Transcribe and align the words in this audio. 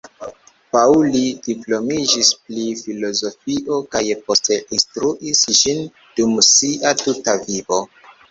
Pauli 0.75 1.19
diplomiĝis 1.47 2.29
pri 2.47 2.63
filozofio 2.79 3.77
kaj 3.97 4.03
poste 4.29 4.57
instruis 4.77 5.45
ĝin 5.61 5.85
dum 6.21 6.35
sia 6.51 6.97
tuta 7.05 7.39
vivo. 7.47 7.79